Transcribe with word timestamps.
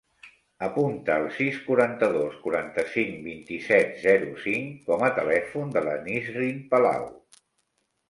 Apunta 0.67 1.17
el 1.19 1.25
sis, 1.35 1.59
quaranta-dos, 1.65 2.39
quaranta-cinc, 2.47 3.13
vint-i-set, 3.29 3.95
zero, 4.09 4.33
cinc 4.49 4.83
com 4.91 5.09
a 5.11 5.15
telèfon 5.23 5.79
de 5.79 5.89
la 5.91 5.97
Nisrin 6.11 6.69
Palau. 6.77 7.11